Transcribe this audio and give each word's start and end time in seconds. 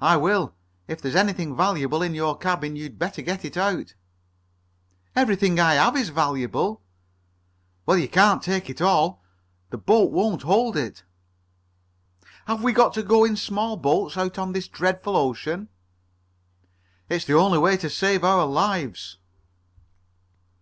"I 0.00 0.16
will. 0.16 0.54
If 0.88 1.02
there's 1.02 1.14
anything 1.14 1.54
valuable 1.54 2.00
in 2.00 2.14
your 2.14 2.34
cabin, 2.34 2.76
you'd 2.76 2.98
better 2.98 3.20
get 3.20 3.44
it 3.44 3.58
out." 3.58 3.94
"Everything 5.14 5.60
I 5.60 5.74
have 5.74 5.94
is 5.98 6.08
valuable." 6.08 6.80
"Well, 7.84 7.98
you 7.98 8.08
can't 8.08 8.42
take 8.42 8.70
it 8.70 8.80
all. 8.80 9.22
The 9.68 9.76
boat 9.76 10.12
won't 10.12 10.44
hold 10.44 10.78
it." 10.78 11.04
"Have 12.46 12.62
we 12.62 12.72
got 12.72 12.94
to 12.94 13.02
go 13.02 13.22
in 13.22 13.36
small 13.36 13.76
boats 13.76 14.16
out 14.16 14.38
on 14.38 14.52
this 14.54 14.66
dreadful 14.66 15.14
ocean?" 15.14 15.68
"It's 17.10 17.26
the 17.26 17.34
only 17.36 17.58
way 17.58 17.76
to 17.76 17.90
save 17.90 18.24
our 18.24 18.46
lives." 18.46 19.18